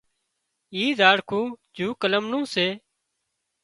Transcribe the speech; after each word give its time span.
اِي 0.75 0.83
زاڙکون 0.99 1.45
جوڪلم 1.75 2.23
نُون 2.31 2.43
سي 2.53 2.67